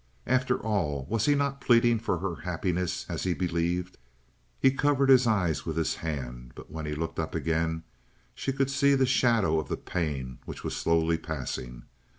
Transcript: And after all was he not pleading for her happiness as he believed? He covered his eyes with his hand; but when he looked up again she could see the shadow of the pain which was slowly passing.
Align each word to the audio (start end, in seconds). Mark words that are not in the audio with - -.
And 0.25 0.33
after 0.33 0.57
all 0.57 1.05
was 1.11 1.27
he 1.27 1.35
not 1.35 1.61
pleading 1.61 1.99
for 1.99 2.17
her 2.17 2.37
happiness 2.41 3.05
as 3.07 3.21
he 3.21 3.35
believed? 3.35 3.99
He 4.59 4.71
covered 4.71 5.09
his 5.09 5.27
eyes 5.27 5.63
with 5.63 5.77
his 5.77 5.97
hand; 5.97 6.53
but 6.55 6.71
when 6.71 6.87
he 6.87 6.95
looked 6.95 7.19
up 7.19 7.35
again 7.35 7.83
she 8.33 8.51
could 8.51 8.71
see 8.71 8.95
the 8.95 9.05
shadow 9.05 9.59
of 9.59 9.67
the 9.69 9.77
pain 9.77 10.39
which 10.45 10.63
was 10.63 10.75
slowly 10.75 11.19
passing. 11.19 11.83